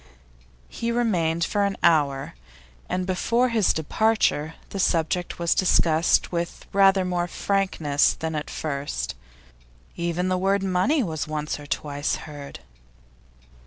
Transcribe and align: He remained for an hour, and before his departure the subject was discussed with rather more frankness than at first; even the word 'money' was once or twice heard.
He 0.67 0.91
remained 0.91 1.43
for 1.43 1.63
an 1.63 1.77
hour, 1.83 2.33
and 2.89 3.05
before 3.05 3.49
his 3.49 3.71
departure 3.71 4.55
the 4.71 4.79
subject 4.79 5.37
was 5.37 5.53
discussed 5.53 6.31
with 6.31 6.65
rather 6.73 7.05
more 7.05 7.27
frankness 7.27 8.13
than 8.15 8.33
at 8.33 8.49
first; 8.49 9.13
even 9.95 10.27
the 10.27 10.39
word 10.39 10.63
'money' 10.63 11.03
was 11.03 11.27
once 11.27 11.59
or 11.59 11.67
twice 11.67 12.15
heard. 12.25 12.61